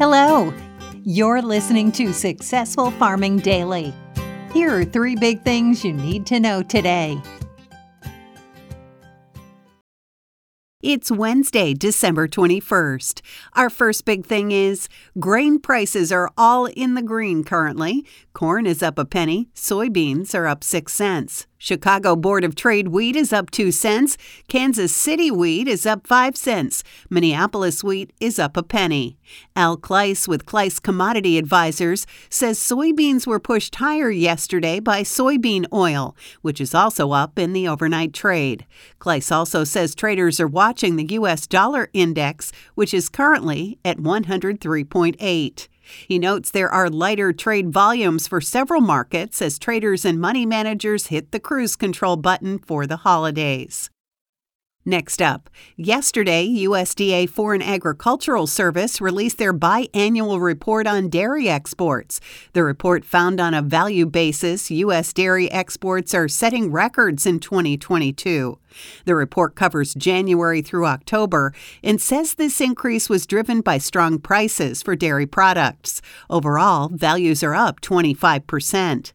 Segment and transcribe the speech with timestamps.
[0.00, 0.50] Hello.
[1.04, 3.92] You're listening to Successful Farming Daily.
[4.50, 7.20] Here are three big things you need to know today.
[10.80, 13.20] It's Wednesday, December 21st.
[13.52, 14.88] Our first big thing is
[15.18, 18.06] grain prices are all in the green currently.
[18.32, 21.46] Corn is up a penny, soybeans are up 6 cents.
[21.62, 24.16] Chicago Board of Trade wheat is up 2 cents,
[24.48, 29.18] Kansas City wheat is up 5 cents, Minneapolis wheat is up a penny.
[29.54, 36.16] Al Kluis with Kluis Commodity Advisors says soybeans were pushed higher yesterday by soybean oil,
[36.40, 38.64] which is also up in the overnight trade.
[38.98, 41.46] Kluis also says traders are watching the U.S.
[41.46, 45.68] dollar index, which is currently at 103.8.
[46.08, 51.06] He notes there are lighter trade volumes for several markets as traders and money managers
[51.06, 53.90] hit the cruise control button for the holidays.
[54.86, 62.18] Next up, yesterday, USDA Foreign Agricultural Service released their biannual report on dairy exports.
[62.54, 65.12] The report found on a value basis, U.S.
[65.12, 68.58] dairy exports are setting records in 2022.
[69.04, 71.52] The report covers January through October
[71.84, 76.00] and says this increase was driven by strong prices for dairy products.
[76.30, 79.12] Overall, values are up 25 percent.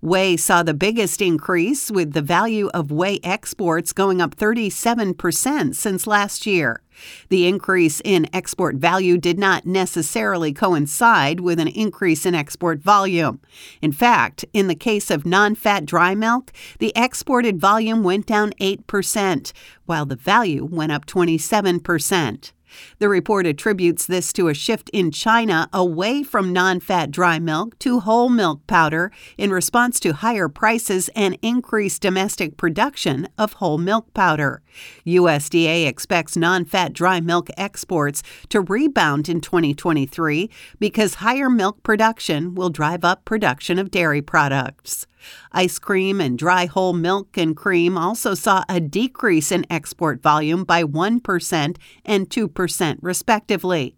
[0.00, 6.06] Whey saw the biggest increase, with the value of whey exports going up 37% since
[6.06, 6.82] last year.
[7.28, 13.40] The increase in export value did not necessarily coincide with an increase in export volume.
[13.80, 18.52] In fact, in the case of non fat dry milk, the exported volume went down
[18.60, 19.52] 8%,
[19.86, 22.52] while the value went up 27%.
[22.98, 27.78] The report attributes this to a shift in China away from non fat dry milk
[27.80, 33.78] to whole milk powder in response to higher prices and increased domestic production of whole
[33.78, 34.62] milk powder.
[35.06, 42.54] USDA expects non fat dry milk exports to rebound in 2023 because higher milk production
[42.54, 45.06] will drive up production of dairy products.
[45.52, 50.64] Ice cream and dry whole milk and cream also saw a decrease in export volume
[50.64, 53.96] by 1% and 2%, respectively.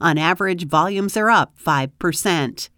[0.00, 2.68] On average, volumes are up 5%.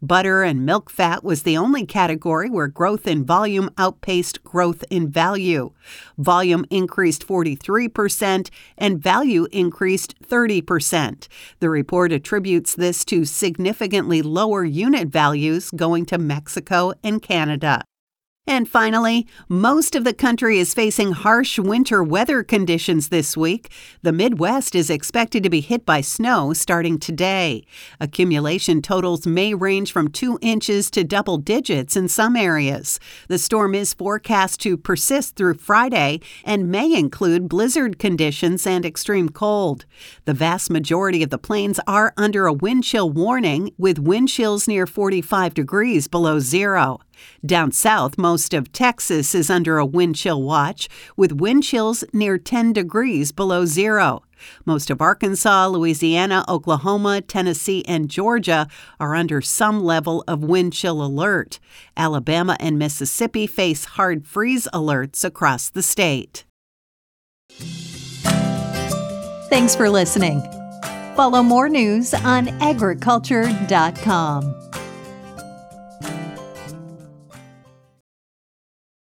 [0.00, 5.10] Butter and milk fat was the only category where growth in volume outpaced growth in
[5.10, 5.72] value.
[6.18, 11.28] Volume increased 43% and value increased 30%.
[11.60, 17.84] The report attributes this to significantly lower unit values going to Mexico and Canada.
[18.44, 23.70] And finally, most of the country is facing harsh winter weather conditions this week.
[24.02, 27.64] The Midwest is expected to be hit by snow starting today.
[28.00, 32.98] Accumulation totals may range from 2 inches to double digits in some areas.
[33.28, 39.28] The storm is forecast to persist through Friday and may include blizzard conditions and extreme
[39.28, 39.84] cold.
[40.24, 44.66] The vast majority of the plains are under a wind chill warning, with wind chills
[44.66, 46.98] near 45 degrees below zero.
[47.44, 52.38] Down south, most of Texas is under a wind chill watch, with wind chills near
[52.38, 54.22] 10 degrees below zero.
[54.64, 58.66] Most of Arkansas, Louisiana, Oklahoma, Tennessee, and Georgia
[58.98, 61.58] are under some level of wind chill alert.
[61.96, 66.44] Alabama and Mississippi face hard freeze alerts across the state.
[69.48, 70.42] Thanks for listening.
[71.14, 74.71] Follow more news on agriculture.com.